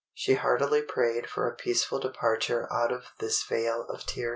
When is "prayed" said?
0.81-1.29